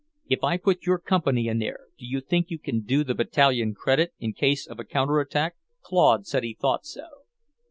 [0.27, 3.75] If I put your company in there, do you think you can do the Battalion
[3.75, 7.05] credit in case of a counter attack?" Claude said he thought so.